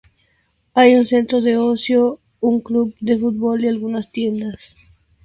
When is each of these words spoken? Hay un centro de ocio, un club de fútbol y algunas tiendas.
Hay 0.73 0.95
un 0.95 1.05
centro 1.05 1.41
de 1.43 1.57
ocio, 1.57 2.17
un 2.39 2.59
club 2.61 2.95
de 3.01 3.19
fútbol 3.19 3.63
y 3.63 3.67
algunas 3.67 4.11
tiendas. 4.11 4.75